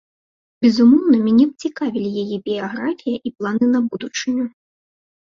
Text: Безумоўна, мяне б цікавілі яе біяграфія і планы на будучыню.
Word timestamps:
Безумоўна, 0.65 1.19
мяне 1.27 1.45
б 1.51 1.67
цікавілі 1.67 2.09
яе 2.23 2.41
біяграфія 2.49 3.17
і 3.31 3.37
планы 3.37 3.73
на 3.79 3.87
будучыню. 3.93 4.53